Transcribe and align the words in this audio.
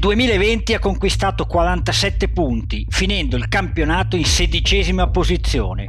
2020 0.00 0.72
ha 0.72 0.78
conquistato 0.78 1.44
47 1.44 2.30
punti, 2.30 2.86
finendo 2.88 3.36
il 3.36 3.48
campionato 3.48 4.16
in 4.16 4.24
sedicesima 4.24 5.10
posizione. 5.10 5.86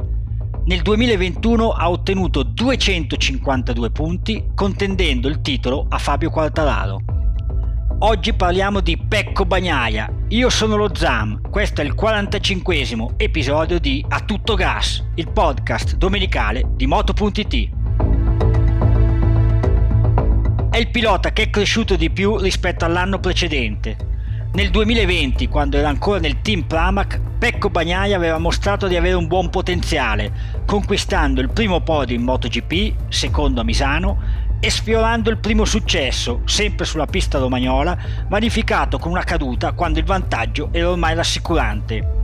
Nel 0.66 0.82
2021 0.82 1.70
ha 1.70 1.90
ottenuto 1.90 2.42
252 2.42 3.90
punti, 3.90 4.44
contendendo 4.54 5.28
il 5.28 5.40
titolo 5.40 5.86
a 5.88 5.96
Fabio 5.96 6.28
Quartararo. 6.28 7.00
Oggi 8.00 8.34
parliamo 8.34 8.80
di 8.80 8.98
Pecco 8.98 9.46
Bagnaia. 9.46 10.12
Io 10.28 10.50
sono 10.50 10.76
lo 10.76 10.94
Zam, 10.94 11.40
questo 11.48 11.80
è 11.80 11.84
il 11.84 11.94
45 11.94 13.14
episodio 13.16 13.78
di 13.78 14.04
A 14.06 14.20
Tutto 14.20 14.54
Gas, 14.56 15.02
il 15.14 15.32
podcast 15.32 15.96
domenicale 15.96 16.64
di 16.74 16.86
Moto.it. 16.86 17.81
È 20.72 20.78
il 20.78 20.88
pilota 20.88 21.34
che 21.34 21.42
è 21.42 21.50
cresciuto 21.50 21.96
di 21.96 22.08
più 22.08 22.38
rispetto 22.38 22.86
all'anno 22.86 23.20
precedente. 23.20 23.94
Nel 24.54 24.70
2020, 24.70 25.46
quando 25.48 25.76
era 25.76 25.90
ancora 25.90 26.18
nel 26.18 26.40
team 26.40 26.62
Pramac, 26.62 27.20
Pecco 27.38 27.68
Bagnaia 27.68 28.16
aveva 28.16 28.38
mostrato 28.38 28.86
di 28.86 28.96
avere 28.96 29.14
un 29.14 29.26
buon 29.26 29.50
potenziale, 29.50 30.32
conquistando 30.64 31.42
il 31.42 31.50
primo 31.50 31.82
podio 31.82 32.16
in 32.16 32.22
MotoGP, 32.22 33.10
secondo 33.10 33.60
a 33.60 33.64
Misano, 33.64 34.18
e 34.60 34.70
sfiorando 34.70 35.28
il 35.28 35.36
primo 35.36 35.66
successo, 35.66 36.40
sempre 36.46 36.86
sulla 36.86 37.04
pista 37.04 37.38
romagnola, 37.38 37.98
vanificato 38.28 38.96
con 38.96 39.10
una 39.10 39.24
caduta 39.24 39.72
quando 39.72 39.98
il 39.98 40.06
vantaggio 40.06 40.70
era 40.72 40.88
ormai 40.88 41.14
rassicurante. 41.14 42.21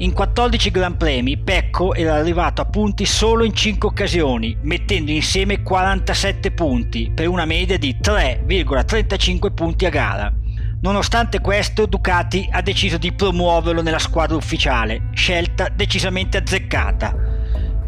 In 0.00 0.14
14 0.14 0.70
Gran 0.70 0.96
Premi 0.96 1.36
Pecco 1.36 1.92
era 1.92 2.14
arrivato 2.14 2.62
a 2.62 2.64
punti 2.64 3.04
solo 3.04 3.44
in 3.44 3.52
5 3.52 3.86
occasioni, 3.86 4.56
mettendo 4.62 5.10
insieme 5.10 5.60
47 5.60 6.52
punti 6.52 7.12
per 7.14 7.28
una 7.28 7.44
media 7.44 7.76
di 7.76 7.94
3,35 8.00 9.52
punti 9.52 9.84
a 9.84 9.90
gara. 9.90 10.32
Nonostante 10.80 11.40
questo, 11.40 11.84
Ducati 11.84 12.48
ha 12.50 12.62
deciso 12.62 12.96
di 12.96 13.12
promuoverlo 13.12 13.82
nella 13.82 13.98
squadra 13.98 14.36
ufficiale, 14.36 15.08
scelta 15.12 15.68
decisamente 15.68 16.38
azzeccata. 16.38 17.14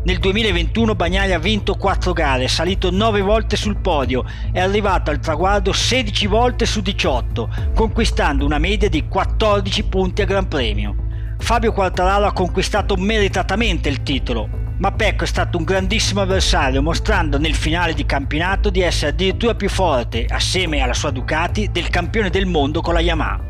Nel 0.05 0.19
2021 0.19 0.95
Bagnaia 0.95 1.37
ha 1.37 1.39
vinto 1.39 1.77
4 1.77 2.13
gare, 2.13 2.45
è 2.45 2.49
salito 2.49 2.91
9 2.91 3.23
volte 3.23 3.57
sul 3.57 3.79
podio, 3.79 4.27
è 4.53 4.61
arrivato 4.61 5.11
al 5.11 5.19
traguardo 5.19 5.73
16 5.73 6.27
volte 6.27 6.67
su 6.67 6.83
18, 6.83 7.49
conquistando 7.75 8.45
una 8.45 8.59
media 8.59 8.91
di 8.91 9.09
14 9.09 9.85
punti 9.85 10.21
a 10.21 10.27
Gran 10.27 10.47
Premio. 10.47 11.09
Fabio 11.43 11.73
Quartararo 11.73 12.25
ha 12.25 12.33
conquistato 12.33 12.95
meritatamente 12.95 13.89
il 13.89 14.05
titolo, 14.05 14.49
ma 14.79 14.93
Pecco 14.93 15.25
è 15.25 15.27
stato 15.27 15.59
un 15.59 15.65
grandissimo 15.65 16.21
avversario, 16.21 16.81
mostrando 16.83 17.37
nel 17.37 17.57
finale 17.57 17.95
di 17.95 18.07
campionato 18.07 18.71
di 18.71 18.81
essere 18.81 19.11
addirittura 19.11 19.57
più 19.57 19.69
forte, 19.69 20.25
assieme 20.25 20.81
alla 20.81 20.95
sua 20.95 21.11
Ducati, 21.11 21.71
del 21.73 21.91
campione 21.91 22.31
del 22.31 22.47
mondo 22.47 22.81
con 22.81 22.95
la 22.95 23.01
Yamaha. 23.01 23.41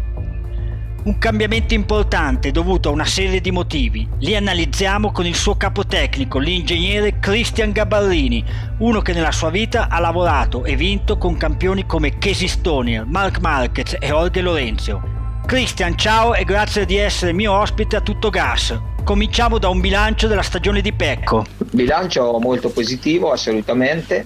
Un 1.05 1.19
cambiamento 1.19 1.75
importante 1.75 2.51
dovuto 2.51 2.89
a 2.89 2.93
una 2.93 3.05
serie 3.05 3.43
di 3.43 3.51
motivi. 3.51 4.09
Li 4.21 4.35
analizziamo 4.35 5.13
con 5.13 5.27
il 5.27 5.37
suo 5.37 5.57
capo 5.57 5.85
tecnico, 5.85 6.39
l'ingegnere 6.39 7.19
Christian 7.19 7.73
Gabarrini, 7.73 8.43
uno 8.79 9.03
che 9.03 9.13
nella 9.13 9.33
sua 9.33 9.51
vita 9.51 9.89
ha 9.91 10.01
lavorato 10.01 10.65
e 10.65 10.77
vinto 10.77 11.19
con 11.19 11.37
campioni 11.37 11.85
come 11.85 12.17
Casey 12.17 12.49
Stoner, 12.49 13.05
Mark 13.05 13.39
Marquez 13.41 13.97
e 14.01 14.07
Jorge 14.09 14.41
Lorenzo. 14.41 15.22
Christian, 15.47 15.99
ciao 15.99 16.35
e 16.35 16.45
grazie 16.45 16.87
di 16.87 16.97
essere 16.97 17.33
mio 17.33 17.53
ospite 17.53 17.97
a 17.97 18.01
tutto 18.01 18.31
gas. 18.31 18.79
Cominciamo 19.05 19.59
da 19.59 19.69
un 19.69 19.81
bilancio 19.81 20.27
della 20.27 20.43
stagione 20.43 20.81
di 20.81 20.93
Pecco. 20.93 21.45
Bilancio 21.71 22.39
molto 22.39 22.71
positivo, 22.71 23.33
assolutamente, 23.33 24.25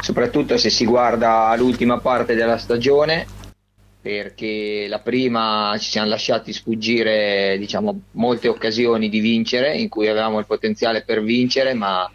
soprattutto 0.00 0.56
se 0.58 0.70
si 0.70 0.84
guarda 0.84 1.52
l'ultima 1.56 1.98
parte 1.98 2.34
della 2.34 2.58
stagione, 2.58 3.26
perché 4.00 4.86
la 4.88 5.00
prima 5.00 5.74
ci 5.78 5.90
siamo 5.90 6.08
lasciati 6.08 6.52
sfuggire 6.52 7.56
diciamo, 7.58 8.00
molte 8.12 8.48
occasioni 8.48 9.08
di 9.08 9.18
vincere, 9.18 9.76
in 9.76 9.88
cui 9.88 10.08
avevamo 10.08 10.38
il 10.38 10.46
potenziale 10.46 11.02
per 11.02 11.22
vincere, 11.22 11.74
ma 11.74 12.08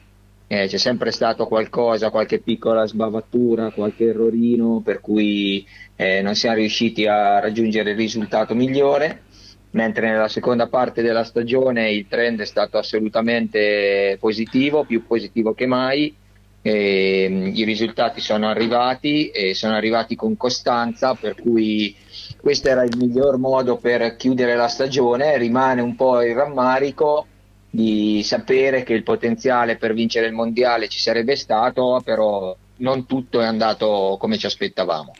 eh, 0.48 0.68
c'è 0.68 0.78
sempre 0.78 1.12
stato 1.12 1.48
qualcosa, 1.48 2.12
qualche 2.12 2.40
piccola 2.40 2.86
sbavatura, 2.86 3.72
qualche 3.72 4.06
errorino, 4.06 4.82
per 4.84 5.02
cui 5.02 5.66
eh, 5.96 6.22
non 6.22 6.36
siamo 6.36 6.58
riusciti 6.58 7.08
a 7.08 7.40
raggiungere 7.40 7.92
il 7.92 7.98
risultato 7.98 8.54
migliore, 8.54 9.24
mentre 9.72 10.10
nella 10.10 10.28
seconda 10.28 10.68
parte 10.68 11.02
della 11.02 11.24
stagione 11.24 11.92
il 11.92 12.08
trend 12.08 12.42
è 12.42 12.46
stato 12.46 12.78
assolutamente 12.78 14.18
positivo, 14.20 14.86
più 14.86 15.06
positivo 15.06 15.54
che 15.54 15.66
mai. 15.66 16.16
E, 16.62 17.28
mm, 17.30 17.48
I 17.56 17.64
risultati 17.64 18.22
sono 18.22 18.48
arrivati 18.48 19.30
e 19.30 19.54
sono 19.56 19.74
arrivati 19.74 20.16
con 20.16 20.38
costanza, 20.38 21.16
per 21.16 21.36
cui 21.36 21.96
questo 22.40 22.70
era 22.70 22.84
il 22.84 22.96
miglior 22.98 23.38
modo 23.38 23.78
per 23.78 24.16
chiudere 24.16 24.56
la 24.56 24.68
stagione. 24.68 25.38
Rimane 25.38 25.82
un 25.82 25.96
po' 25.96 26.22
il 26.22 26.36
rammarico 26.36 27.28
di 27.76 28.24
sapere 28.24 28.84
che 28.84 28.94
il 28.94 29.04
potenziale 29.04 29.76
per 29.76 29.94
vincere 29.94 30.28
il 30.28 30.34
mondiale 30.34 30.88
ci 30.88 30.98
sarebbe 30.98 31.36
stato, 31.36 32.02
però 32.04 32.56
non 32.78 33.06
tutto 33.06 33.42
è 33.42 33.46
andato 33.46 34.16
come 34.18 34.38
ci 34.38 34.46
aspettavamo. 34.46 35.14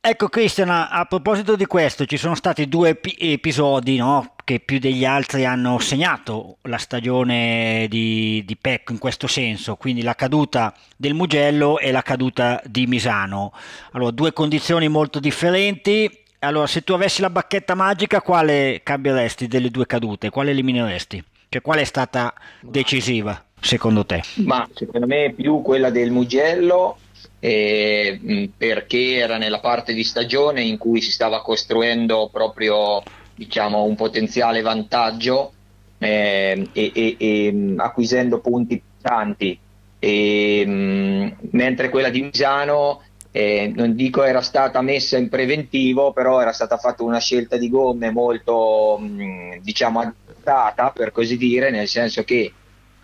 Ecco 0.00 0.28
Cristian, 0.28 0.68
a 0.70 1.04
proposito 1.06 1.56
di 1.56 1.64
questo, 1.64 2.04
ci 2.04 2.18
sono 2.18 2.34
stati 2.34 2.68
due 2.68 2.90
ep- 2.90 3.16
episodi 3.18 3.96
no, 3.96 4.34
che 4.44 4.60
più 4.60 4.78
degli 4.78 5.04
altri 5.04 5.44
hanno 5.44 5.78
segnato 5.78 6.58
la 6.62 6.78
stagione 6.78 7.86
di, 7.88 8.42
di 8.46 8.56
Pecco 8.56 8.92
in 8.92 8.98
questo 8.98 9.26
senso, 9.26 9.76
quindi 9.76 10.02
la 10.02 10.14
caduta 10.14 10.74
del 10.96 11.14
Mugello 11.14 11.78
e 11.78 11.90
la 11.90 12.02
caduta 12.02 12.60
di 12.64 12.86
Misano. 12.86 13.52
Allora, 13.92 14.10
due 14.12 14.32
condizioni 14.32 14.88
molto 14.88 15.20
differenti. 15.20 16.24
Allora, 16.40 16.66
se 16.66 16.82
tu 16.82 16.92
avessi 16.92 17.20
la 17.20 17.30
bacchetta 17.30 17.74
magica, 17.74 18.20
quale 18.20 18.80
cambieresti 18.84 19.48
delle 19.48 19.70
due 19.70 19.86
cadute? 19.86 20.30
Quale 20.30 20.52
elimineresti? 20.52 21.24
Cioè, 21.48 21.62
qual 21.62 21.78
è 21.78 21.84
stata 21.84 22.34
decisiva, 22.60 23.42
secondo 23.58 24.04
te? 24.04 24.22
Ma 24.44 24.68
secondo 24.74 25.06
me 25.06 25.32
più 25.34 25.62
quella 25.62 25.88
del 25.88 26.10
Mugello 26.10 26.98
eh, 27.40 28.50
perché 28.54 29.16
era 29.16 29.38
nella 29.38 29.60
parte 29.60 29.94
di 29.94 30.04
stagione 30.04 30.62
in 30.62 30.76
cui 30.76 31.00
si 31.00 31.10
stava 31.10 31.40
costruendo 31.40 32.28
proprio 32.30 33.02
diciamo, 33.34 33.84
un 33.84 33.94
potenziale 33.94 34.60
vantaggio 34.60 35.52
eh, 35.98 36.68
e, 36.72 36.92
e, 36.94 37.16
e, 37.18 37.74
acquisendo 37.76 38.40
punti 38.40 38.82
tanti. 39.00 39.58
E, 39.98 40.64
mentre 41.50 41.88
quella 41.88 42.10
di 42.10 42.22
Misano 42.22 43.02
eh, 43.30 43.72
non 43.74 43.94
dico 43.94 44.22
era 44.22 44.40
stata 44.42 44.82
messa 44.82 45.16
in 45.16 45.28
preventivo, 45.28 46.12
però 46.12 46.40
era 46.40 46.52
stata 46.52 46.76
fatta 46.76 47.04
una 47.04 47.20
scelta 47.20 47.56
di 47.56 47.70
gomme 47.70 48.10
molto 48.10 48.98
mh, 48.98 49.60
diciamo 49.62 50.12
adattata 50.48 50.90
per 50.90 51.12
così 51.12 51.36
dire, 51.36 51.70
nel 51.70 51.88
senso 51.88 52.24
che 52.24 52.52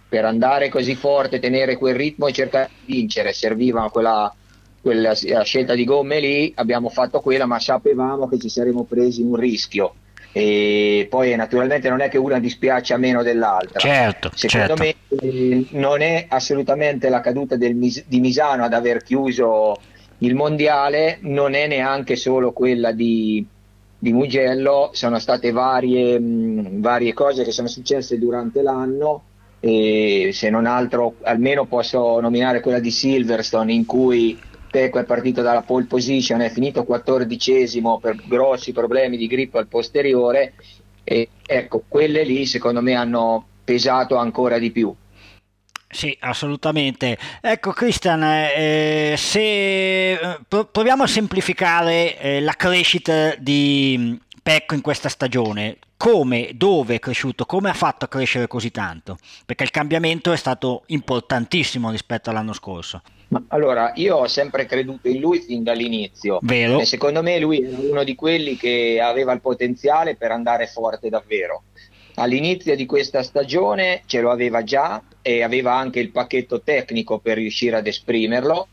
per 0.09 0.25
andare 0.25 0.69
così 0.69 0.95
forte, 0.95 1.41
tenere 1.41 1.77
quel 1.77 1.95
ritmo 1.95 2.27
e 2.27 2.33
cercare 2.33 2.71
di 2.85 2.95
vincere, 2.95 3.33
serviva 3.33 3.91
quella, 3.91 4.33
quella 4.81 5.15
scelta 5.15 5.75
di 5.75 5.85
gomme 5.85 6.21
lì, 6.21 6.53
abbiamo 6.57 6.89
fatto 6.89 7.21
quella, 7.21 7.47
ma 7.47 7.59
sapevamo 7.59 8.29
che 8.29 8.39
ci 8.39 8.49
saremmo 8.49 8.85
presi 8.85 9.23
un 9.23 9.37
rischio. 9.37 9.95
E 10.37 11.07
poi 11.09 11.35
naturalmente 11.37 11.89
non 11.89 12.01
è 12.01 12.09
che 12.09 12.19
una 12.19 12.41
dispiace 12.41 12.93
a 12.93 12.97
meno 12.97 13.23
dell'altra. 13.23 13.79
Certo, 13.79 14.31
Secondo 14.35 14.75
certo. 14.75 15.17
me 15.21 15.67
non 15.71 16.01
è 16.01 16.27
assolutamente 16.29 17.09
la 17.09 17.21
caduta 17.21 17.57
del, 17.57 17.77
di 17.77 18.21
Misano 18.21 18.65
ad 18.65 18.73
aver 18.73 19.03
chiuso 19.05 19.77
il 20.19 20.35
mondiale, 20.35 21.19
non 21.21 21.55
è 21.55 21.67
neanche 21.69 22.17
solo 22.17 22.53
quella 22.53 22.91
di, 22.91 23.47
di 24.05 24.13
Mugello, 24.13 24.91
sono 24.93 25.19
state 25.19 25.51
varie, 25.51 26.21
mh, 26.21 26.83
varie 26.83 27.15
cose 27.15 27.43
che 27.43 27.53
sono 27.53 27.69
successe 27.69 28.19
durante 28.19 28.61
l'anno 28.61 29.23
e 29.61 30.29
se 30.35 30.51
non 30.51 30.67
altro 30.67 31.15
almeno 31.23 31.65
posso 31.65 32.21
nominare 32.21 32.61
quella 32.61 32.81
di 32.81 32.91
Silverstone 32.91 33.73
in 33.73 33.87
cui 33.87 34.39
Pecco 34.71 34.99
è 34.99 35.05
partito 35.05 35.41
dalla 35.41 35.63
pole 35.63 35.87
position, 35.87 36.43
è 36.43 36.51
finito 36.51 36.85
quattordicesimo 36.85 37.99
per 37.99 38.17
grossi 38.27 38.73
problemi 38.73 39.17
di 39.17 39.27
grip 39.27 39.55
al 39.55 39.69
posteriore 39.69 40.53
e 41.03 41.29
ecco, 41.47 41.85
quelle 41.89 42.25
lì 42.25 42.45
secondo 42.45 42.83
me 42.83 42.93
hanno 42.95 43.47
pesato 43.65 44.17
ancora 44.17 44.59
di 44.59 44.71
più. 44.71 44.95
Sì, 45.95 46.15
assolutamente. 46.19 47.17
Ecco, 47.41 47.71
Christian, 47.71 48.21
eh, 48.25 49.15
se 49.17 50.11
eh, 50.11 50.39
proviamo 50.49 51.05
a 51.05 51.07
semplificare 51.07 52.19
eh, 52.19 52.41
la 52.41 52.55
crescita 52.55 53.37
di 53.37 53.95
mm, 53.97 54.15
Pecco 54.43 54.75
in 54.75 54.81
questa 54.81 55.09
stagione, 55.09 55.79
come, 55.97 56.51
dove 56.55 56.97
è 56.97 56.99
cresciuto, 56.99 57.47
come 57.47 57.71
ha 57.71 57.75
fatto 57.75 58.07
a 58.07 58.09
crescere 58.09 58.49
così 58.49 58.73
tanto? 58.73 59.19
Perché 59.47 59.63
il 59.63 59.71
cambiamento 59.71 60.33
è 60.33 60.37
stato 60.37 60.83
importantissimo 60.87 61.93
rispetto 61.93 62.29
all'anno 62.29 62.53
scorso. 62.55 63.01
allora, 63.49 63.93
io 63.95 64.17
ho 64.17 64.27
sempre 64.27 64.67
creduto 64.67 65.07
in 65.07 65.21
lui 65.21 65.39
fin 65.39 65.63
dall'inizio. 65.63 66.41
Vero. 66.43 66.81
E 66.81 66.87
secondo 66.87 67.23
me 67.23 67.39
lui 67.39 67.63
era 67.63 67.79
uno 67.79 68.03
di 68.03 68.17
quelli 68.17 68.57
che 68.57 69.01
aveva 69.01 69.33
il 69.33 69.41
potenziale 69.41 70.17
per 70.17 70.33
andare 70.33 70.67
forte 70.67 71.09
davvero. 71.09 71.63
All'inizio 72.17 72.75
di 72.75 72.85
questa 72.85 73.23
stagione 73.23 74.03
ce 74.07 74.21
lo 74.21 74.33
aveva 74.33 74.65
già 74.65 75.01
e 75.27 75.43
aveva 75.43 75.75
anche 75.75 76.01
il 76.01 76.11
pacchetto 76.11 76.61
tecnico 76.61 77.19
per 77.19 77.39
riuscire 77.39 77.77
ad 77.77 77.87
esprimerlo, 77.87 78.69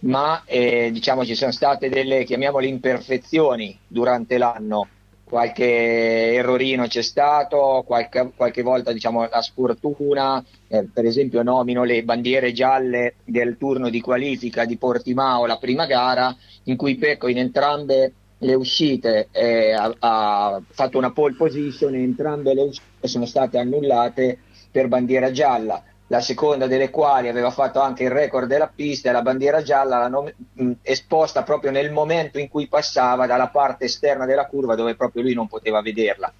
ma 0.00 0.44
eh, 0.44 0.90
diciamo 0.92 1.24
ci 1.24 1.34
sono 1.34 1.50
state 1.50 1.88
delle, 1.88 2.22
chiamiamole, 2.22 2.68
imperfezioni 2.68 3.76
durante 3.88 4.38
l'anno. 4.38 4.86
Qualche 5.24 6.34
errorino 6.34 6.86
c'è 6.86 7.02
stato, 7.02 7.82
qualche, 7.84 8.30
qualche 8.36 8.62
volta 8.62 8.92
diciamo 8.92 9.26
la 9.28 9.42
sfortuna, 9.42 10.44
eh, 10.68 10.84
per 10.84 11.06
esempio 11.06 11.42
nomino 11.42 11.82
le 11.82 12.04
bandiere 12.04 12.52
gialle 12.52 13.16
del 13.24 13.56
turno 13.58 13.88
di 13.88 14.00
qualifica 14.00 14.64
di 14.64 14.76
Portimao, 14.76 15.44
la 15.44 15.58
prima 15.58 15.86
gara, 15.86 16.32
in 16.64 16.76
cui 16.76 16.94
Pecco 16.94 17.26
in 17.26 17.38
entrambe 17.38 18.12
le 18.38 18.54
uscite 18.54 19.26
eh, 19.32 19.72
ha, 19.72 19.92
ha, 19.98 20.62
fatto 20.68 20.98
una 20.98 21.10
pole 21.10 21.34
position 21.34 21.94
e 21.94 22.02
entrambe 22.02 22.54
le 22.54 22.62
uscite 22.62 23.08
sono 23.08 23.26
state 23.26 23.58
annullate 23.58 24.38
per 24.70 24.86
bandiera 24.86 25.32
gialla 25.32 25.82
la 26.08 26.20
seconda 26.20 26.66
delle 26.66 26.90
quali 26.90 27.28
aveva 27.28 27.50
fatto 27.50 27.80
anche 27.80 28.04
il 28.04 28.10
record 28.10 28.46
della 28.46 28.70
pista 28.72 29.08
e 29.08 29.12
la 29.12 29.22
bandiera 29.22 29.62
gialla 29.62 29.98
l'hanno 29.98 30.30
mh, 30.52 30.72
esposta 30.82 31.42
proprio 31.42 31.70
nel 31.70 31.90
momento 31.90 32.38
in 32.38 32.48
cui 32.48 32.68
passava 32.68 33.26
dalla 33.26 33.48
parte 33.48 33.86
esterna 33.86 34.24
della 34.24 34.46
curva 34.46 34.74
dove 34.74 34.94
proprio 34.94 35.22
lui 35.22 35.34
non 35.34 35.48
poteva 35.48 35.82
vederla. 35.82 36.32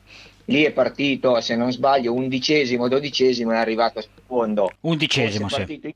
Lì 0.47 0.63
è 0.63 0.71
partito 0.71 1.41
se 1.41 1.57
non 1.57 1.73
sbaglio 1.73 2.13
undicesimo, 2.13 2.87
dodicesimo 2.87 3.51
è 3.51 3.57
arrivato 3.57 4.01
secondo. 4.01 4.71
Undicesimo 4.81 5.49
sì. 5.49 5.95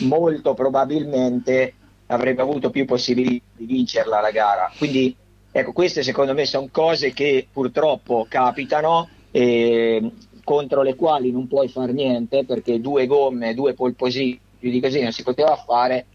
molto 0.00 0.54
probabilmente 0.54 1.74
avrebbe 2.06 2.42
avuto 2.42 2.70
più 2.70 2.84
possibilità 2.84 3.44
di 3.56 3.66
vincerla 3.66 4.20
la 4.20 4.30
gara. 4.30 4.70
Quindi 4.78 5.16
Ecco, 5.52 5.72
queste 5.72 6.04
secondo 6.04 6.32
me 6.32 6.46
sono 6.46 6.68
cose 6.70 7.12
che 7.12 7.48
purtroppo 7.52 8.24
capitano 8.28 9.08
e 9.32 10.12
contro 10.50 10.82
le 10.82 10.96
quali 10.96 11.30
non 11.30 11.46
puoi 11.46 11.68
fare 11.68 11.92
niente 11.92 12.44
perché 12.44 12.80
due 12.80 13.06
gomme, 13.06 13.54
due 13.54 13.72
polposi, 13.72 14.36
più 14.58 14.68
di 14.68 14.80
così 14.80 15.00
non 15.00 15.12
si 15.12 15.22
poteva 15.22 15.54
fare, 15.54 16.06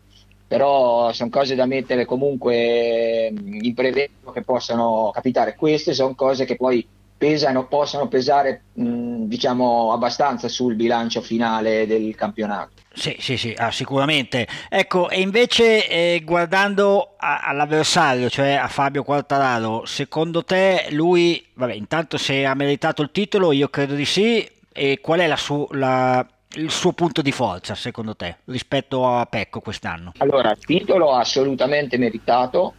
però 0.45 1.13
sono 1.13 1.29
cose 1.29 1.55
da 1.55 1.65
mettere 1.65 2.03
comunque 2.03 3.31
in 3.33 3.73
prevento 3.73 4.31
che 4.31 4.41
possano 4.41 5.09
capitare. 5.13 5.55
Queste 5.55 5.93
sono 5.93 6.15
cose 6.15 6.43
che 6.43 6.57
poi 6.57 6.85
pesano, 7.17 7.67
possono 7.67 8.07
pesare 8.07 8.63
mh, 8.73 9.25
diciamo 9.25 9.91
abbastanza 9.93 10.47
sul 10.47 10.75
bilancio 10.75 11.21
finale 11.21 11.87
del 11.87 12.15
campionato. 12.15 12.71
Sì, 12.93 13.15
sì, 13.19 13.35
sì, 13.35 13.53
ah, 13.57 13.71
sicuramente. 13.71 14.47
Ecco, 14.69 15.09
e 15.09 15.19
invece 15.19 15.87
eh, 15.87 16.21
guardando 16.23 17.15
a, 17.17 17.39
all'avversario, 17.39 18.29
cioè 18.29 18.53
a 18.53 18.67
Fabio 18.67 19.03
Quartararo, 19.03 19.85
secondo 19.85 20.43
te 20.43 20.87
lui, 20.91 21.45
vabbè, 21.55 21.73
intanto 21.73 22.17
se 22.17 22.45
ha 22.45 22.53
meritato 22.53 23.01
il 23.01 23.11
titolo, 23.11 23.51
io 23.51 23.67
credo 23.67 23.95
di 23.95 24.05
sì, 24.05 24.49
e 24.71 24.99
qual 25.01 25.19
è 25.19 25.27
la 25.27 25.35
su, 25.35 25.67
la, 25.71 26.25
il 26.53 26.71
suo 26.71 26.93
punto 26.93 27.21
di 27.21 27.31
forza, 27.31 27.75
secondo 27.75 28.15
te, 28.15 28.37
rispetto 28.45 29.07
a 29.07 29.25
Pecco 29.25 29.59
quest'anno? 29.59 30.13
Allora, 30.17 30.51
il 30.51 30.59
titolo 30.59 31.13
assolutamente 31.13 31.97
meritato, 31.97 32.73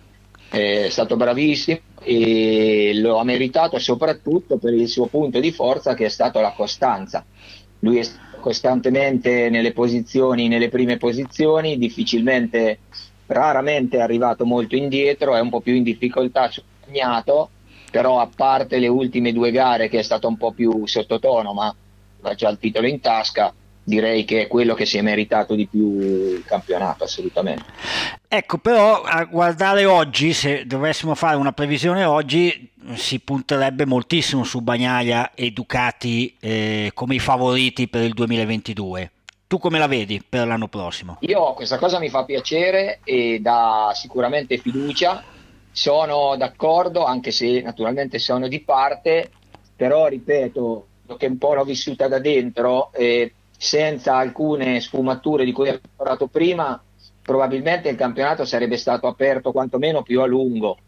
è 0.48 0.88
stato 0.90 1.16
bravissimo 1.16 1.78
e 2.02 2.92
lo 2.94 3.18
ha 3.18 3.24
meritato 3.24 3.78
soprattutto 3.78 4.58
per 4.58 4.74
il 4.74 4.88
suo 4.88 5.06
punto 5.06 5.40
di 5.40 5.50
forza 5.52 5.94
che 5.94 6.06
è 6.06 6.08
stato 6.08 6.40
la 6.40 6.52
costanza. 6.52 7.24
Lui 7.80 7.98
è 7.98 8.02
stato 8.02 8.38
costantemente 8.40 9.50
nelle 9.50 9.72
posizioni, 9.72 10.48
nelle 10.48 10.68
prime 10.68 10.98
posizioni, 10.98 11.78
difficilmente, 11.78 12.78
raramente 13.26 13.96
è 13.96 14.00
arrivato 14.00 14.44
molto 14.44 14.76
indietro, 14.76 15.34
è 15.34 15.40
un 15.40 15.50
po' 15.50 15.60
più 15.60 15.74
in 15.74 15.82
difficoltà 15.82 16.48
sul 16.48 16.62
bagnato, 16.84 17.50
però 17.90 18.20
a 18.20 18.28
parte 18.34 18.78
le 18.78 18.88
ultime 18.88 19.32
due 19.32 19.50
gare 19.50 19.88
che 19.88 19.98
è 19.98 20.02
stato 20.02 20.28
un 20.28 20.36
po' 20.36 20.52
più 20.52 20.86
sottotono, 20.86 21.52
ma 21.54 21.74
ha 22.22 22.34
già 22.34 22.48
il 22.48 22.58
titolo 22.58 22.86
in 22.86 23.00
tasca, 23.00 23.52
direi 23.86 24.24
che 24.24 24.42
è 24.42 24.46
quello 24.48 24.74
che 24.74 24.84
si 24.84 24.98
è 24.98 25.00
meritato 25.00 25.54
di 25.54 25.66
più 25.66 26.00
il 26.00 26.44
campionato, 26.44 27.04
assolutamente. 27.04 27.64
Ecco, 28.26 28.58
però 28.58 29.02
a 29.02 29.24
guardare 29.24 29.84
oggi, 29.84 30.32
se 30.32 30.66
dovessimo 30.66 31.14
fare 31.14 31.36
una 31.36 31.52
previsione 31.52 32.04
oggi, 32.04 32.68
si 32.94 33.20
punterebbe 33.20 33.86
moltissimo 33.86 34.42
su 34.42 34.60
Bagnaia 34.60 35.34
e 35.34 35.52
Ducati 35.52 36.36
eh, 36.40 36.90
come 36.94 37.14
i 37.14 37.20
favoriti 37.20 37.86
per 37.86 38.02
il 38.02 38.12
2022. 38.12 39.12
Tu 39.46 39.58
come 39.58 39.78
la 39.78 39.86
vedi 39.86 40.20
per 40.28 40.48
l'anno 40.48 40.66
prossimo? 40.66 41.18
Io 41.20 41.52
questa 41.54 41.78
cosa 41.78 42.00
mi 42.00 42.08
fa 42.08 42.24
piacere 42.24 42.98
e 43.04 43.38
dà 43.40 43.92
sicuramente 43.94 44.58
fiducia. 44.58 45.22
Sono 45.70 46.34
d'accordo, 46.36 47.04
anche 47.04 47.30
se 47.30 47.60
naturalmente 47.60 48.18
sono 48.18 48.48
di 48.48 48.60
parte, 48.60 49.30
però 49.76 50.08
ripeto, 50.08 50.86
che 51.16 51.26
un 51.26 51.38
po' 51.38 51.54
l'ho 51.54 51.62
vissuta 51.62 52.08
da 52.08 52.18
dentro, 52.18 52.90
eh, 52.92 53.32
senza 53.56 54.16
alcune 54.16 54.80
sfumature 54.80 55.44
di 55.44 55.52
cui 55.52 55.68
ho 55.68 55.80
parlato 55.96 56.26
prima, 56.26 56.80
probabilmente 57.22 57.88
il 57.88 57.96
campionato 57.96 58.44
sarebbe 58.44 58.76
stato 58.76 59.06
aperto 59.06 59.52
quantomeno 59.52 60.02
più 60.02 60.20
a 60.20 60.26
lungo. 60.26 60.78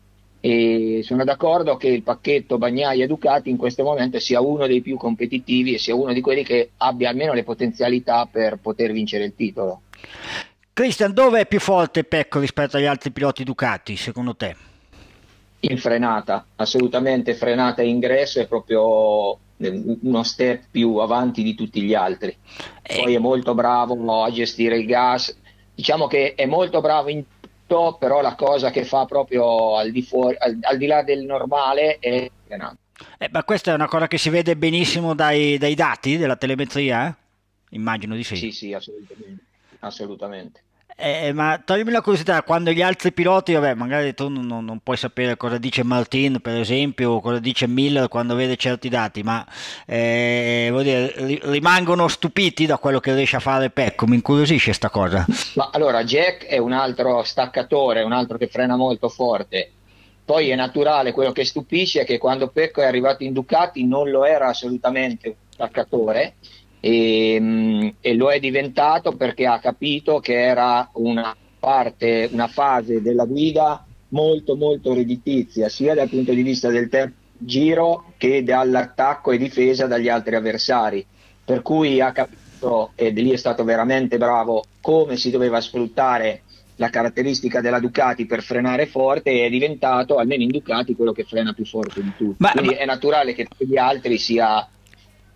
E 0.40 1.00
sono 1.02 1.24
d'accordo 1.24 1.76
che 1.76 1.88
il 1.88 2.04
pacchetto 2.04 2.58
Bagnaia 2.58 3.08
Ducati 3.08 3.50
in 3.50 3.56
questo 3.56 3.82
momento 3.82 4.20
sia 4.20 4.40
uno 4.40 4.68
dei 4.68 4.80
più 4.80 4.96
competitivi 4.96 5.74
e 5.74 5.78
sia 5.78 5.96
uno 5.96 6.12
di 6.12 6.20
quelli 6.20 6.44
che 6.44 6.70
abbia 6.76 7.08
almeno 7.08 7.32
le 7.32 7.42
potenzialità 7.42 8.28
per 8.30 8.58
poter 8.58 8.92
vincere 8.92 9.24
il 9.24 9.34
titolo. 9.34 9.82
Christian, 10.72 11.12
dove 11.12 11.40
è 11.40 11.46
più 11.46 11.58
forte 11.58 12.04
Pecco 12.04 12.38
rispetto 12.38 12.76
agli 12.76 12.84
altri 12.84 13.10
piloti 13.10 13.42
Ducati, 13.42 13.96
secondo 13.96 14.36
te? 14.36 14.54
In 15.60 15.76
frenata, 15.76 16.46
assolutamente 16.54 17.34
frenata 17.34 17.82
e 17.82 17.88
ingresso 17.88 18.38
è 18.38 18.46
proprio 18.46 19.36
uno 19.58 20.22
step 20.22 20.64
più 20.70 20.96
avanti 20.96 21.42
di 21.42 21.54
tutti 21.54 21.82
gli 21.82 21.94
altri. 21.94 22.37
Eh. 22.82 23.02
Poi 23.02 23.14
è 23.14 23.18
molto 23.18 23.54
bravo 23.54 24.23
a 24.23 24.30
gestire 24.30 24.78
il 24.78 24.87
gas, 24.87 25.37
diciamo 25.75 26.06
che 26.06 26.35
è 26.35 26.47
molto 26.47 26.80
bravo 26.80 27.09
in 27.09 27.25
tutto, 27.40 27.97
però 27.99 28.21
la 28.21 28.35
cosa 28.35 28.71
che 28.71 28.85
fa 28.85 29.04
proprio 29.04 29.76
al 29.76 29.90
di, 29.90 30.02
fuori, 30.02 30.37
al, 30.38 30.59
al 30.61 30.76
di 30.76 30.87
là 30.87 31.02
del 31.02 31.25
normale 31.25 31.99
è 31.99 32.30
eh, 33.18 33.28
ma 33.30 33.44
questa 33.44 33.71
è 33.71 33.75
una 33.75 33.87
cosa 33.87 34.09
che 34.09 34.18
si 34.18 34.28
vede 34.28 34.56
benissimo 34.56 35.14
dai, 35.14 35.59
dai 35.59 35.75
dati 35.75 36.16
della 36.16 36.37
telemetria? 36.37 37.09
Eh? 37.09 37.14
Immagino 37.76 38.14
di 38.14 38.25
sì. 38.25 38.37
Sì, 38.37 38.50
sì, 38.50 38.73
assolutamente. 38.73 39.44
assolutamente. 39.80 40.62
Eh, 41.00 41.33
ma 41.33 41.62
toglimi 41.64 41.93
la 41.93 42.00
curiosità, 42.00 42.43
quando 42.43 42.73
gli 42.73 42.83
altri 42.83 43.12
piloti, 43.12 43.52
vabbè, 43.52 43.75
magari 43.75 44.14
tu 44.14 44.26
non, 44.26 44.64
non, 44.64 44.81
puoi 44.83 44.97
sapere 44.97 45.37
cosa 45.37 45.57
dice 45.57 45.85
Martin, 45.85 46.40
per 46.40 46.57
esempio, 46.57 47.12
o 47.12 47.21
cosa 47.21 47.38
dice 47.38 47.69
Miller 47.69 48.09
quando 48.09 48.35
vede 48.35 48.57
certi 48.57 48.88
dati, 48.88 49.23
ma 49.23 49.47
eh, 49.87 50.73
dire, 50.83 51.38
rimangono 51.45 52.09
stupiti 52.09 52.67
da 52.67 52.78
quello 52.78 52.99
che 52.99 53.14
riesce 53.14 53.37
a 53.37 53.40
fare 53.40 53.71
Pecco, 53.71 54.09
mi 54.09 54.17
incuriosisce 54.17 54.64
questa 54.64 54.90
cosa. 54.90 55.25
Ma 55.55 55.71
allora, 55.73 56.02
Jack 56.02 56.47
è 56.47 56.59
un 56.59 56.73
altro 56.73 57.23
staccatore, 57.23 58.02
un 58.02 58.12
altro 58.12 58.37
che 58.37 58.49
frena 58.49 58.75
molto 58.75 59.09
forte. 59.09 59.71
Poi 60.25 60.49
è 60.49 60.57
naturale, 60.57 61.12
quello 61.12 61.31
che 61.31 61.45
stupisce 61.45 62.00
è 62.00 62.05
che 62.05 62.19
quando 62.19 62.49
Pecco 62.49 62.81
è 62.83 62.87
arrivato 62.87 63.23
in 63.23 63.33
Ducati 63.33 63.87
non 63.87 64.11
lo 64.11 64.25
era 64.25 64.49
assolutamente 64.49 65.28
un 65.28 65.35
staccatore, 65.49 66.35
e, 66.80 67.38
mm, 67.40 67.88
e, 68.00 68.14
lo 68.14 68.30
è 68.30 68.38
diventato 68.38 69.12
perché 69.12 69.47
ha 69.47 69.58
capito 69.58 70.20
che 70.20 70.40
era 70.40 70.88
una 70.94 71.35
parte, 71.58 72.28
una 72.32 72.49
fase 72.49 73.02
della 73.02 73.25
guida 73.25 73.85
molto 74.11 74.56
molto 74.56 74.94
redditizia 74.94 75.68
sia 75.68 75.94
dal 75.94 76.08
punto 76.08 76.32
di 76.32 76.42
vista 76.42 76.70
del 76.70 76.88
terzo 76.88 77.26
giro 77.38 78.12
che 78.16 78.42
dall'attacco 78.42 79.30
e 79.30 79.38
difesa 79.38 79.87
dagli 79.87 80.08
altri 80.08 80.35
avversari. 80.35 81.06
Per 81.44 81.62
cui 81.62 82.00
ha 82.00 82.12
capito 82.12 82.90
ed 82.97 83.16
lì 83.18 83.30
è 83.30 83.37
stato 83.37 83.62
veramente 83.64 84.18
bravo 84.18 84.64
come 84.80 85.16
si 85.16 85.30
doveva 85.30 85.61
sfruttare 85.61 86.42
la 86.76 86.90
caratteristica 86.90 87.61
della 87.61 87.80
Ducati 87.80 88.26
per 88.26 88.42
frenare 88.42 88.87
forte 88.87 89.44
è 89.44 89.49
diventato 89.49 90.16
almeno 90.16 90.42
in 90.42 90.50
Ducati 90.50 90.94
quello 90.94 91.12
che 91.12 91.25
frena 91.25 91.52
più 91.52 91.64
forte 91.64 92.02
di 92.02 92.12
tutti. 92.16 92.37
Ma, 92.38 92.50
quindi 92.50 92.75
ma... 92.75 92.80
è 92.80 92.85
naturale 92.85 93.35
che 93.35 93.47
per 93.56 93.66
gli 93.66 93.76
altri 93.76 94.18
sia 94.18 94.68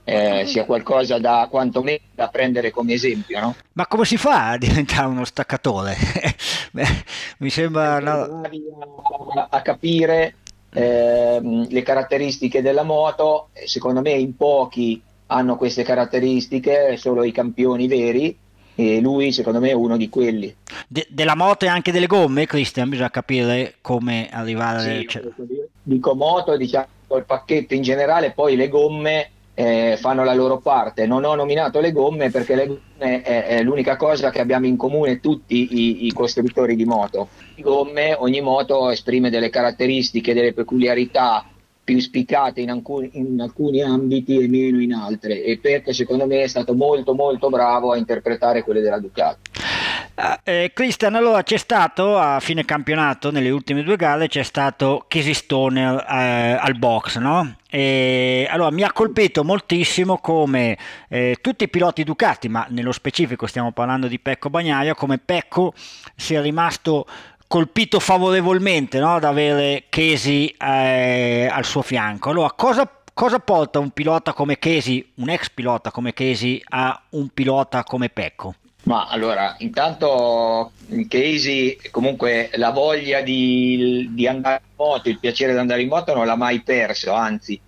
eh, 0.05 0.45
sia 0.47 0.65
qualcosa 0.65 1.19
da 1.19 1.47
quantomeno 1.51 1.99
da 2.15 2.29
prendere 2.29 2.71
come 2.71 2.95
esempio. 2.95 3.41
No? 3.41 3.55
Ma 3.73 3.87
come 3.87 4.05
si 4.05 4.17
fa 4.17 4.51
a 4.51 4.59
diventare 4.59 5.07
uno 5.07 5.25
staccatore? 5.25 5.97
Beh, 6.73 7.05
mi 7.39 7.51
sembra 7.51 8.01
no... 8.01 8.43
a, 9.35 9.49
a, 9.51 9.63
capire 9.63 10.37
ehm, 10.71 11.69
le 11.69 11.83
caratteristiche 11.83 12.63
della 12.63 12.83
moto, 12.83 13.49
secondo 13.65 14.01
me 14.01 14.11
in 14.11 14.37
pochi 14.37 15.01
hanno 15.27 15.57
queste 15.57 15.83
caratteristiche, 15.83 16.97
solo 16.97 17.25
i 17.25 17.33
campioni 17.33 17.87
veri 17.87 18.37
e 18.75 19.01
lui 19.01 19.33
secondo 19.33 19.61
me 19.61 19.71
è 19.71 19.75
uno 19.75 19.97
di 19.97 20.09
quelli. 20.09 20.55
De- 20.89 21.07
della 21.11 21.37
moto 21.37 21.65
e 21.65 21.69
anche 21.69 21.93
delle 21.93 22.07
gomme, 22.07 22.47
Cristian, 22.47 22.89
bisogna 22.89 23.11
capire 23.11 23.77
come 23.81 24.29
arrivare... 24.31 25.01
Sì, 25.01 25.09
cioè... 25.09 25.23
Dico 25.83 26.15
moto, 26.15 26.57
diciamo 26.57 26.87
il 27.17 27.25
pacchetto 27.25 27.75
in 27.75 27.83
generale, 27.83 28.33
poi 28.33 28.57
le 28.57 28.69
gomme 28.69 29.31
eh, 29.55 29.97
fanno 29.99 30.25
la 30.25 30.35
loro 30.35 30.59
parte. 30.59 31.07
Non 31.07 31.25
ho 31.25 31.35
nominato 31.35 31.81
le 31.81 31.93
gomme 31.93 32.31
perché 32.31 32.55
le 32.55 32.67
gomme 32.67 33.23
è, 33.23 33.45
è 33.47 33.63
l'unica 33.63 33.97
cosa 33.97 34.31
che 34.31 34.41
abbiamo 34.41 34.67
in 34.67 34.77
comune 34.77 35.21
tutti 35.21 35.69
i, 35.71 36.07
i, 36.07 36.13
costruttori 36.13 36.77
di 36.77 36.85
moto. 36.85 37.29
Le 37.55 37.63
gomme, 37.63 38.15
ogni 38.19 38.41
moto 38.41 38.91
esprime 38.91 39.31
delle 39.31 39.51
caratteristiche, 39.51 40.35
delle 40.35 40.53
peculiarità 40.53 41.47
più 41.85 41.99
spiccate 41.99 42.61
in 42.61 42.71
alcuni, 42.71 43.11
in 43.15 43.41
alcuni 43.41 43.83
ambiti 43.83 44.39
e 44.39 44.49
meno 44.49 44.81
in 44.81 44.95
altre 44.95 45.43
e 45.43 45.59
perché 45.59 45.93
secondo 45.93 46.27
me 46.27 46.43
è 46.43 46.47
stato 46.47 46.75
molto 46.75 47.13
molto 47.13 47.49
bravo 47.49 47.91
a 47.91 47.97
interpretare 47.97 48.63
quelle 48.63 48.81
della 48.81 49.01
Ducati. 49.01 49.51
Eh, 50.45 50.71
Christian, 50.73 51.17
allora 51.17 51.43
c'è 51.43 51.57
stato 51.57 52.17
a 52.17 52.39
fine 52.39 52.65
campionato, 52.65 53.33
nelle 53.33 53.51
ultime 53.51 53.83
due 53.83 53.97
gare, 53.97 54.29
c'è 54.29 54.45
stato 54.45 55.05
Casey 55.09 55.35
Stoner 55.35 56.07
eh, 56.09 56.59
al 56.61 56.77
box, 56.77 57.19
no? 57.19 57.57
E, 57.69 58.47
allora 58.49 58.71
mi 58.71 58.85
ha 58.85 58.93
colpito 58.93 59.43
moltissimo 59.43 60.19
come 60.19 60.79
eh, 61.09 61.39
tutti 61.41 61.65
i 61.65 61.69
piloti 61.69 62.05
Ducati, 62.05 62.49
ma 62.49 62.65
nello 62.69 62.93
specifico 62.93 63.49
stiamo 63.49 63.73
parlando 63.73 64.07
di 64.07 64.21
Pecco 64.21 64.49
Bagnaia, 64.49 64.95
come 64.95 65.19
Pecco 65.19 65.73
sia 66.15 66.41
rimasto 66.41 67.05
colpito 67.49 67.99
favorevolmente 67.99 69.01
no? 69.01 69.17
ad 69.17 69.25
avere 69.25 69.87
Casey 69.89 70.55
eh, 70.57 71.49
al 71.51 71.65
suo 71.65 71.83
fianco. 71.83 72.31
Allora, 72.31 72.53
cosa, 72.53 72.89
cosa, 73.13 73.41
porta 73.41 73.81
un 73.81 73.91
pilota 73.91 74.33
come 74.35 74.61
Casey, 74.61 75.05
un 75.17 75.31
ex 75.31 75.51
pilota 75.51 75.91
come 75.91 76.13
Casey, 76.13 76.63
a 76.69 77.03
un 77.11 77.29
pilota 77.31 77.83
come 77.83 78.09
Pecco? 78.09 78.55
Ma 78.85 79.07
allora, 79.07 79.55
intanto 79.59 80.73
Casey 81.09 81.79
comunque 81.91 82.51
la 82.55 82.71
voglia 82.71 83.21
di, 83.21 84.11
di, 84.13 84.27
andare 84.27 84.63
in 84.65 84.75
moto, 84.77 85.09
il 85.09 85.21
piacere 85.21 85.53
di 85.53 85.59
andare 85.59 85.83
in 85.83 85.89
moto 85.89 86.15
non 86.15 86.27
l'ha 86.27 86.35
mai 86.35 86.63
perso, 86.63 87.13
anzi, 87.13 87.61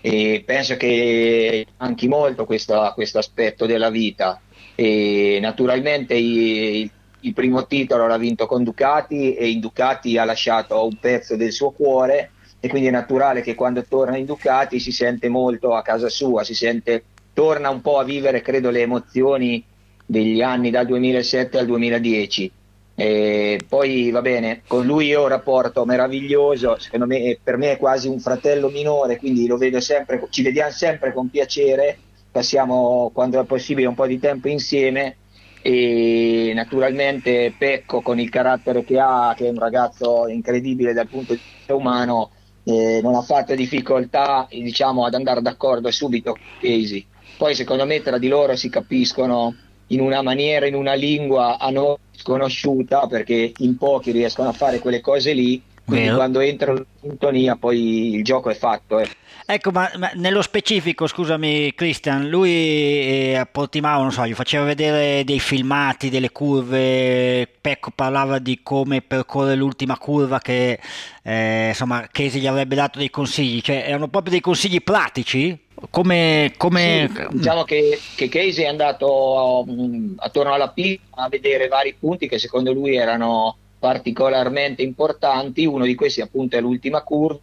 e 0.00 0.42
penso 0.46 0.76
che 0.76 1.66
manchi 1.76 2.08
molto 2.08 2.46
questo 2.46 2.80
aspetto 2.80 3.66
della 3.66 3.90
vita. 3.90 4.40
E 4.74 5.38
naturalmente 5.42 6.14
il, 6.14 6.90
il 7.20 7.32
primo 7.34 7.66
titolo 7.66 8.06
l'ha 8.06 8.16
vinto 8.16 8.46
con 8.46 8.64
Ducati 8.64 9.34
e 9.34 9.50
in 9.50 9.60
Ducati 9.60 10.16
ha 10.16 10.24
lasciato 10.24 10.84
un 10.84 10.96
pezzo 10.98 11.36
del 11.36 11.52
suo 11.52 11.70
cuore 11.70 12.30
e 12.60 12.68
quindi 12.68 12.88
è 12.88 12.92
naturale 12.92 13.42
che 13.42 13.54
quando 13.54 13.84
torna 13.84 14.16
in 14.16 14.24
Ducati 14.24 14.78
si 14.78 14.92
sente 14.92 15.28
molto 15.28 15.74
a 15.74 15.82
casa 15.82 16.08
sua, 16.08 16.44
si 16.44 16.54
sente, 16.54 17.04
torna 17.32 17.68
un 17.68 17.80
po' 17.80 17.98
a 17.98 18.04
vivere 18.04 18.40
credo 18.40 18.70
le 18.70 18.80
emozioni 18.80 19.64
degli 20.06 20.42
anni 20.42 20.70
dal 20.70 20.86
2007 20.86 21.58
al 21.58 21.66
2010. 21.66 22.52
E 22.94 23.64
poi 23.66 24.10
va 24.10 24.20
bene, 24.20 24.62
con 24.66 24.84
lui 24.84 25.06
io 25.06 25.20
ho 25.20 25.22
un 25.22 25.30
rapporto 25.30 25.84
meraviglioso, 25.86 26.78
secondo 26.78 27.06
me 27.06 27.38
per 27.42 27.56
me 27.56 27.72
è 27.72 27.76
quasi 27.78 28.06
un 28.06 28.20
fratello 28.20 28.68
minore, 28.68 29.16
quindi 29.16 29.46
lo 29.46 29.56
vedo 29.56 29.80
sempre, 29.80 30.22
ci 30.28 30.42
vediamo 30.42 30.70
sempre 30.70 31.12
con 31.12 31.30
piacere, 31.30 31.96
passiamo 32.30 33.10
quando 33.14 33.40
è 33.40 33.44
possibile 33.44 33.88
un 33.88 33.94
po' 33.94 34.06
di 34.06 34.18
tempo 34.18 34.48
insieme 34.48 35.16
e 35.62 36.52
naturalmente 36.54 37.54
Pecco 37.56 38.02
con 38.02 38.18
il 38.18 38.28
carattere 38.28 38.84
che 38.84 38.98
ha, 38.98 39.32
che 39.36 39.46
è 39.46 39.50
un 39.50 39.58
ragazzo 39.58 40.26
incredibile 40.28 40.92
dal 40.92 41.08
punto 41.08 41.32
di 41.32 41.40
vista 41.40 41.74
umano, 41.74 42.30
eh, 42.64 43.00
non 43.02 43.14
ha 43.14 43.22
fatto 43.22 43.54
difficoltà 43.54 44.46
diciamo, 44.50 45.04
ad 45.06 45.14
andare 45.14 45.40
d'accordo 45.40 45.90
subito 45.90 46.32
con 46.32 46.42
Casey. 46.60 47.06
Poi 47.38 47.54
secondo 47.54 47.86
me 47.86 48.02
tra 48.02 48.18
di 48.18 48.28
loro 48.28 48.54
si 48.54 48.68
capiscono 48.68 49.54
in 49.92 50.00
una 50.00 50.22
maniera, 50.22 50.66
in 50.66 50.74
una 50.74 50.94
lingua 50.94 51.58
a 51.58 51.70
noi 51.70 51.96
sconosciuta, 52.12 53.06
perché 53.06 53.52
in 53.58 53.76
pochi 53.76 54.10
riescono 54.10 54.48
a 54.48 54.52
fare 54.52 54.78
quelle 54.78 55.00
cose 55.00 55.32
lì, 55.32 55.60
quindi 55.84 56.04
Vero. 56.04 56.16
quando 56.16 56.40
entrano 56.40 56.78
in 56.78 56.84
sintonia 57.00 57.56
poi 57.56 58.14
il 58.14 58.24
gioco 58.24 58.50
è 58.50 58.54
fatto. 58.54 58.98
Eh. 58.98 59.08
Ecco, 59.44 59.70
ma, 59.72 59.90
ma, 59.98 60.10
nello 60.14 60.40
specifico, 60.40 61.06
scusami 61.06 61.74
Christian, 61.74 62.28
lui 62.28 62.50
eh, 62.50 63.34
a 63.34 63.44
Portimao, 63.44 64.00
non 64.00 64.12
so, 64.12 64.24
gli 64.26 64.34
faceva 64.34 64.64
vedere 64.64 65.24
dei 65.24 65.40
filmati, 65.40 66.08
delle 66.08 66.30
curve, 66.30 67.48
Pecco 67.60 67.90
parlava 67.94 68.38
di 68.38 68.60
come 68.62 69.02
percorrere 69.02 69.56
l'ultima 69.56 69.98
curva 69.98 70.38
che 70.38 70.78
eh, 71.22 71.68
insomma 71.68 72.06
Casey 72.10 72.40
gli 72.40 72.46
avrebbe 72.46 72.76
dato 72.76 72.98
dei 72.98 73.10
consigli, 73.10 73.60
cioè 73.60 73.84
erano 73.86 74.08
proprio 74.08 74.32
dei 74.32 74.40
consigli 74.40 74.80
pratici? 74.80 75.58
Come, 75.90 76.52
come... 76.56 77.10
Sì, 77.12 77.36
diciamo 77.36 77.64
che, 77.64 77.98
che, 78.14 78.28
Casey 78.28 78.64
è 78.64 78.68
andato 78.68 79.64
um, 79.66 80.14
attorno 80.16 80.52
alla 80.52 80.68
P 80.68 80.98
a 81.10 81.28
vedere 81.28 81.68
vari 81.68 81.94
punti 81.98 82.28
che 82.28 82.38
secondo 82.38 82.72
lui 82.72 82.96
erano 82.96 83.56
particolarmente 83.78 84.82
importanti, 84.82 85.66
uno 85.66 85.84
di 85.84 85.94
questi 85.94 86.20
appunto 86.20 86.56
è 86.56 86.60
l'ultima 86.60 87.02
curva, 87.02 87.40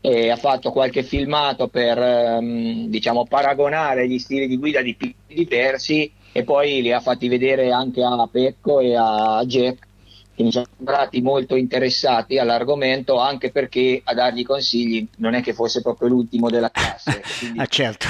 e 0.00 0.30
ha 0.30 0.36
fatto 0.36 0.70
qualche 0.70 1.02
filmato 1.02 1.68
per 1.68 1.98
um, 1.98 2.88
diciamo, 2.88 3.26
paragonare 3.26 4.06
gli 4.06 4.18
stili 4.18 4.46
di 4.46 4.58
guida 4.58 4.82
di 4.82 4.94
piloti 4.94 5.34
diversi 5.34 6.12
e 6.30 6.42
poi 6.44 6.82
li 6.82 6.92
ha 6.92 7.00
fatti 7.00 7.28
vedere 7.28 7.70
anche 7.70 8.02
a 8.02 8.28
Pecco 8.30 8.80
e 8.80 8.94
a 8.96 9.42
Jack 9.46 9.86
che 10.34 10.42
mi 10.42 10.50
sono 10.50 10.66
sembrati 10.76 11.20
molto 11.20 11.54
interessati 11.54 12.38
all'argomento 12.38 13.18
anche 13.18 13.50
perché 13.50 14.00
a 14.04 14.14
dargli 14.14 14.44
consigli 14.44 15.06
non 15.18 15.34
è 15.34 15.42
che 15.42 15.54
fosse 15.54 15.80
proprio 15.80 16.08
l'ultimo 16.08 16.50
della 16.50 16.70
classe. 16.70 17.22
Ah 17.56 17.66
certo. 17.66 18.06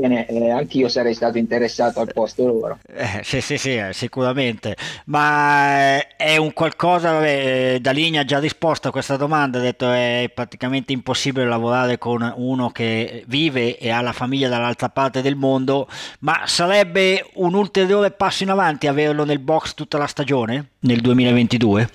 bene, 0.00 0.26
eh, 0.26 0.50
anch'io 0.50 0.88
sarei 0.88 1.14
stato 1.14 1.38
interessato 1.38 2.00
al 2.00 2.12
posto 2.12 2.46
loro. 2.46 2.78
Eh, 2.86 3.20
sì 3.22 3.40
sì 3.40 3.56
sì 3.58 3.76
eh, 3.76 3.92
sicuramente. 3.92 4.76
Ma 5.06 5.96
eh, 5.96 6.06
è 6.16 6.36
un 6.36 6.52
qualcosa 6.52 7.12
vabbè, 7.12 7.78
da 7.80 7.90
linea 7.90 8.20
ha 8.20 8.24
già 8.24 8.38
risposto 8.38 8.88
a 8.88 8.90
questa 8.90 9.16
domanda 9.16 9.58
ha 9.58 9.62
detto 9.62 9.90
è 9.90 10.30
praticamente 10.32 10.92
impossibile 10.92 11.46
lavorare 11.46 11.98
con 11.98 12.32
uno 12.36 12.70
che 12.70 13.24
vive 13.26 13.78
e 13.78 13.90
ha 13.90 14.00
la 14.00 14.12
famiglia 14.12 14.48
dall'altra 14.48 14.88
parte 14.88 15.22
del 15.22 15.36
mondo 15.36 15.88
ma 16.20 16.42
sarebbe 16.46 17.26
un 17.34 17.54
ulteriore 17.54 18.10
passo 18.10 18.42
in 18.42 18.50
avanti 18.50 18.86
averlo 18.86 19.24
nel 19.24 19.38
box 19.38 19.74
tutta 19.74 19.98
la 19.98 20.06
stagione 20.06 20.73
nel 20.84 21.00
2022? 21.00 21.88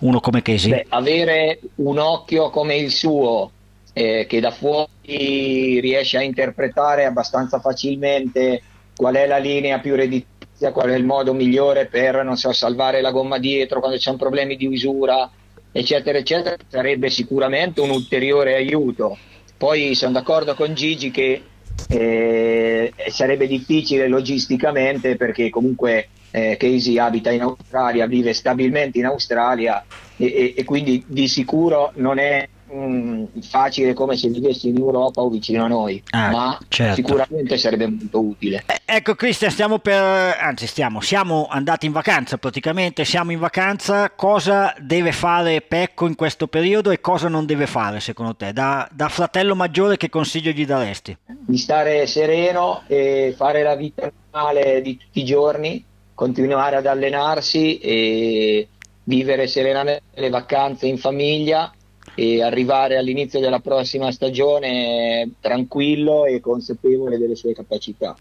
Uno 0.00 0.20
come 0.20 0.42
Casey? 0.42 0.70
Beh, 0.70 0.86
avere 0.88 1.60
un 1.76 1.98
occhio 1.98 2.50
come 2.50 2.76
il 2.76 2.90
suo, 2.90 3.50
eh, 3.92 4.26
che 4.28 4.40
da 4.40 4.50
fuori 4.50 5.80
riesce 5.80 6.18
a 6.18 6.22
interpretare 6.22 7.04
abbastanza 7.04 7.60
facilmente 7.60 8.62
qual 8.96 9.14
è 9.14 9.26
la 9.26 9.38
linea 9.38 9.78
più 9.78 9.94
redditizia, 9.94 10.72
qual 10.72 10.90
è 10.90 10.94
il 10.94 11.04
modo 11.04 11.32
migliore 11.32 11.86
per, 11.86 12.28
so, 12.34 12.52
salvare 12.52 13.00
la 13.00 13.12
gomma 13.12 13.38
dietro 13.38 13.80
quando 13.80 13.98
c'è 13.98 14.10
un 14.10 14.16
problema 14.16 14.54
di 14.54 14.66
usura, 14.66 15.30
eccetera, 15.70 16.18
eccetera, 16.18 16.56
sarebbe 16.66 17.10
sicuramente 17.10 17.80
un 17.80 17.90
ulteriore 17.90 18.54
aiuto. 18.54 19.16
Poi 19.56 19.94
sono 19.94 20.12
d'accordo 20.12 20.54
con 20.54 20.74
Gigi 20.74 21.10
che 21.10 21.42
eh, 21.88 22.92
sarebbe 23.08 23.46
difficile 23.46 24.08
logisticamente 24.08 25.16
perché 25.16 25.50
comunque 25.50 26.08
eh, 26.30 26.56
Casey 26.58 26.98
abita 26.98 27.30
in 27.30 27.42
Australia, 27.42 28.06
vive 28.06 28.32
stabilmente 28.32 28.98
in 28.98 29.06
Australia 29.06 29.84
e, 30.16 30.26
e, 30.26 30.54
e 30.56 30.64
quindi 30.64 31.04
di 31.06 31.28
sicuro 31.28 31.92
non 31.94 32.18
è 32.18 32.48
mh, 32.70 33.40
facile 33.40 33.94
come 33.94 34.16
se 34.16 34.28
vivessi 34.28 34.68
in 34.68 34.76
Europa 34.76 35.20
o 35.20 35.28
vicino 35.28 35.64
a 35.64 35.68
noi, 35.68 36.02
ah, 36.10 36.30
ma 36.30 36.58
certo. 36.68 36.94
sicuramente 36.96 37.56
sarebbe 37.56 37.86
molto 37.86 38.20
utile. 38.20 38.64
Eh, 38.66 38.80
ecco 38.84 39.14
Cristian, 39.14 39.50
stiamo 39.50 39.78
per, 39.78 40.36
anzi 40.38 40.66
stiamo, 40.66 41.00
siamo 41.00 41.46
andati 41.48 41.86
in 41.86 41.92
vacanza 41.92 42.36
praticamente, 42.36 43.04
siamo 43.04 43.32
in 43.32 43.38
vacanza, 43.38 44.10
cosa 44.10 44.74
deve 44.78 45.12
fare 45.12 45.60
Pecco 45.60 46.06
in 46.06 46.14
questo 46.14 46.46
periodo 46.46 46.90
e 46.90 47.00
cosa 47.00 47.28
non 47.28 47.46
deve 47.46 47.66
fare 47.66 48.00
secondo 48.00 48.34
te? 48.34 48.52
Da, 48.52 48.88
da 48.92 49.08
fratello 49.08 49.54
maggiore 49.54 49.96
che 49.96 50.08
consiglio 50.08 50.50
gli 50.50 50.66
daresti? 50.66 51.16
Di 51.26 51.58
stare 51.58 52.06
sereno 52.06 52.82
e 52.86 53.34
fare 53.36 53.62
la 53.62 53.74
vita 53.74 54.10
normale 54.30 54.80
di 54.82 54.96
tutti 54.96 55.20
i 55.20 55.24
giorni, 55.24 55.84
continuare 56.18 56.74
ad 56.74 56.86
allenarsi 56.86 57.78
e 57.78 58.66
vivere 59.04 59.46
serenamente 59.46 60.02
le 60.14 60.30
vacanze 60.30 60.88
in 60.88 60.98
famiglia 60.98 61.72
e 62.16 62.42
arrivare 62.42 62.96
all'inizio 62.96 63.38
della 63.38 63.60
prossima 63.60 64.10
stagione 64.10 65.34
tranquillo 65.38 66.24
e 66.24 66.40
consapevole 66.40 67.18
delle 67.18 67.36
sue 67.36 67.54
capacità. 67.54 68.16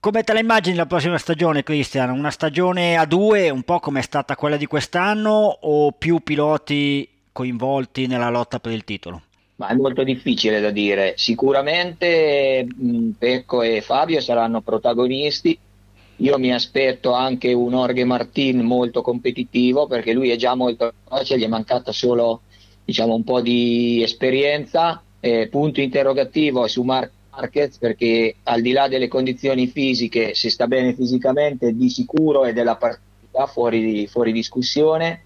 Come 0.00 0.24
te 0.24 0.32
la 0.32 0.40
immagini 0.40 0.74
la 0.74 0.86
prossima 0.86 1.16
stagione, 1.16 1.62
Cristian? 1.62 2.10
Una 2.10 2.32
stagione 2.32 2.96
a 2.96 3.04
due, 3.04 3.48
un 3.48 3.62
po' 3.62 3.78
come 3.78 4.00
è 4.00 4.02
stata 4.02 4.34
quella 4.34 4.56
di 4.56 4.66
quest'anno, 4.66 5.58
o 5.60 5.92
più 5.92 6.18
piloti 6.18 7.08
coinvolti 7.30 8.08
nella 8.08 8.28
lotta 8.28 8.58
per 8.58 8.72
il 8.72 8.82
titolo? 8.82 9.22
Ma 9.56 9.68
è 9.68 9.74
molto 9.74 10.02
difficile 10.02 10.60
da 10.60 10.70
dire. 10.70 11.14
Sicuramente 11.16 12.66
Pecco 13.16 13.62
e 13.62 13.82
Fabio 13.82 14.20
saranno 14.20 14.62
protagonisti, 14.62 15.56
io 16.16 16.38
mi 16.38 16.52
aspetto 16.52 17.12
anche 17.12 17.52
un 17.52 17.74
Orge 17.74 18.04
Martin 18.04 18.60
molto 18.60 19.02
competitivo 19.02 19.86
perché 19.86 20.12
lui 20.12 20.30
è 20.30 20.36
già 20.36 20.54
molto 20.54 20.92
veloce, 21.08 21.38
gli 21.38 21.44
è 21.44 21.48
mancata 21.48 21.92
solo 21.92 22.42
diciamo, 22.84 23.14
un 23.14 23.24
po' 23.24 23.40
di 23.40 24.02
esperienza, 24.02 25.02
eh, 25.20 25.48
punto 25.48 25.80
interrogativo 25.80 26.66
su 26.66 26.82
Mark 26.82 27.10
Marquez 27.34 27.78
perché 27.78 28.36
al 28.44 28.60
di 28.60 28.72
là 28.72 28.88
delle 28.88 29.08
condizioni 29.08 29.66
fisiche, 29.66 30.34
se 30.34 30.50
sta 30.50 30.66
bene 30.66 30.94
fisicamente, 30.94 31.74
di 31.74 31.90
sicuro 31.90 32.44
è 32.44 32.52
della 32.52 32.76
partita 32.76 33.46
fuori, 33.46 34.06
fuori 34.06 34.32
discussione. 34.32 35.24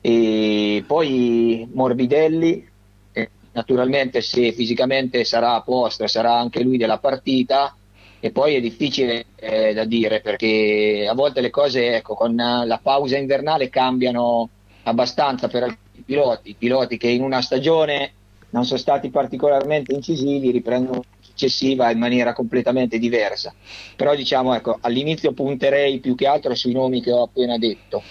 E 0.00 0.84
poi 0.86 1.68
Morbidelli, 1.72 2.68
eh, 3.12 3.30
naturalmente 3.52 4.20
se 4.20 4.52
fisicamente 4.52 5.24
sarà 5.24 5.54
a 5.54 5.62
posto, 5.62 6.06
sarà 6.06 6.36
anche 6.36 6.62
lui 6.62 6.76
della 6.76 6.98
partita. 6.98 7.76
E 8.20 8.30
poi 8.32 8.56
è 8.56 8.60
difficile 8.60 9.26
eh, 9.36 9.72
da 9.72 9.84
dire 9.84 10.20
perché 10.20 11.06
a 11.08 11.14
volte 11.14 11.40
le 11.40 11.50
cose 11.50 11.96
ecco, 11.96 12.14
con 12.14 12.34
la 12.34 12.80
pausa 12.82 13.16
invernale 13.16 13.68
cambiano 13.68 14.48
abbastanza 14.82 15.48
per 15.48 15.62
alcuni 15.64 16.02
piloti, 16.04 16.54
piloti 16.58 16.96
che 16.96 17.08
in 17.08 17.22
una 17.22 17.42
stagione 17.42 18.12
non 18.50 18.64
sono 18.64 18.78
stati 18.78 19.10
particolarmente 19.10 19.94
incisivi, 19.94 20.50
riprendono 20.50 21.04
successiva 21.20 21.90
in 21.90 21.98
maniera 21.98 22.32
completamente 22.32 22.98
diversa. 22.98 23.54
Però 23.94 24.14
diciamo 24.14 24.54
ecco, 24.54 24.78
all'inizio 24.80 25.32
punterei 25.32 25.98
più 26.00 26.14
che 26.14 26.26
altro 26.26 26.54
sui 26.54 26.72
nomi 26.72 27.02
che 27.02 27.12
ho 27.12 27.24
appena 27.24 27.58
detto. 27.58 28.02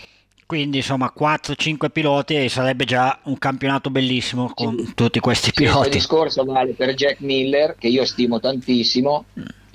Quindi 0.46 0.78
insomma 0.78 1.12
4-5 1.18 1.90
piloti 1.90 2.36
e 2.36 2.48
sarebbe 2.48 2.86
già 2.86 3.20
un 3.24 3.38
campionato 3.38 3.90
bellissimo 3.90 4.50
con 4.54 4.78
sì. 4.78 4.94
tutti 4.96 5.20
questi 5.20 5.52
piloti. 5.52 5.88
Il 5.88 5.94
discorso 5.96 6.46
vale 6.46 6.72
per 6.72 6.94
Jack 6.94 7.20
Miller 7.20 7.76
che 7.78 7.90
io 7.90 8.06
stimo 8.06 8.40
tantissimo 8.40 9.26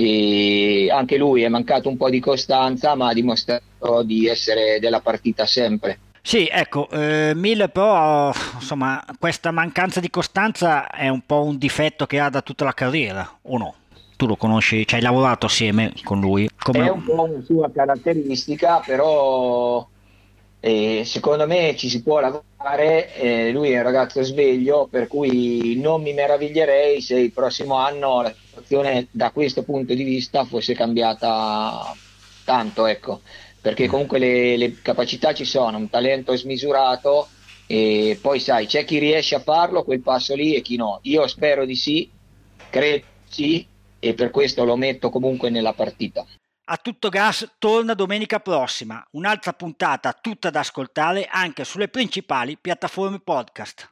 e 0.05 0.91
anche 0.91 1.17
lui 1.17 1.43
è 1.43 1.49
mancato 1.49 1.89
un 1.89 1.97
po' 1.97 2.11
di 2.11 2.21
costanza 2.21 2.95
ma 2.95 3.09
ha 3.09 3.13
dimostrato 3.13 4.03
di 4.03 4.27
essere 4.27 4.79
della 4.81 5.01
partita 5.01 5.47
sempre. 5.47 5.99
Sì, 6.25 6.49
ecco, 6.51 6.89
eh, 6.91 7.33
Miller 7.35 7.69
però, 7.69 8.33
insomma, 8.55 9.05
questa 9.19 9.51
mancanza 9.51 9.99
di 9.99 10.09
costanza 10.09 10.89
è 10.89 11.09
un 11.09 11.23
po' 11.27 11.43
un 11.43 11.59
difetto 11.59 12.07
che 12.07 12.21
ha 12.21 12.31
da 12.31 12.43
tutta 12.43 12.65
la 12.65 12.75
carriera, 12.75 13.39
o 13.43 13.59
no? 13.59 13.75
Tu 14.17 14.27
lo 14.27 14.37
conosci, 14.37 14.87
ci 14.87 14.95
hai 14.95 15.01
lavorato 15.01 15.47
assieme 15.47 15.93
con 16.05 16.21
lui? 16.21 16.49
Come... 16.57 16.87
È 16.87 16.91
un 16.91 17.03
po' 17.03 17.23
una 17.23 17.43
sua 17.43 17.73
caratteristica, 17.73 18.81
però 18.87 19.85
eh, 20.61 21.03
secondo 21.05 21.45
me 21.49 21.75
ci 21.77 21.89
si 21.89 22.03
può 22.03 22.21
lavorare, 22.21 23.13
eh, 23.17 23.51
lui 23.51 23.73
è 23.73 23.79
un 23.79 23.83
ragazzo 23.83 24.23
sveglio, 24.23 24.87
per 24.89 25.09
cui 25.09 25.77
non 25.81 26.03
mi 26.03 26.13
meraviglierei 26.13 27.01
se 27.01 27.19
il 27.19 27.33
prossimo 27.33 27.75
anno 27.75 28.33
situazione 28.53 29.09
da 29.11 29.31
questo 29.31 29.63
punto 29.63 29.95
di 29.95 30.03
vista 30.03 30.45
fosse 30.45 30.75
cambiata 30.75 31.95
tanto, 32.45 32.87
ecco 32.87 33.21
perché 33.63 33.87
comunque 33.87 34.19
le, 34.19 34.57
le 34.57 34.83
capacità 34.83 35.33
ci 35.33 35.45
sono, 35.45 35.79
un 35.79 35.89
talento 35.89 36.37
smisurato 36.37 37.29
e 37.67 38.19
poi 38.21 38.41
sai, 38.41 38.67
c'è 38.67 38.85
chi 38.85 38.99
riesce 38.99 39.37
a 39.37 39.41
farlo 39.41 39.85
quel 39.85 40.01
passo 40.01 40.35
lì 40.35 40.55
e 40.55 40.61
chi 40.61 40.77
no. 40.77 40.99
Io 41.03 41.27
spero 41.29 41.65
di 41.65 41.77
sì, 41.77 42.11
credo 42.69 43.07
sì 43.29 43.65
e 44.01 44.15
per 44.15 44.31
questo 44.31 44.65
lo 44.65 44.77
metto 44.77 45.11
comunque 45.11 45.49
nella 45.49 45.73
partita. 45.73 46.27
A 46.65 46.77
tutto 46.77 47.09
gas 47.09 47.55
torna 47.59 47.95
domenica 47.95 48.41
prossima, 48.41 49.05
un'altra 49.13 49.53
puntata 49.53 50.13
tutta 50.13 50.51
da 50.51 50.61
ascoltare 50.61 51.29
anche 51.31 51.65
sulle 51.65 51.89
principali 51.89 52.59
piattaforme 52.61 53.21
podcast. 53.21 53.92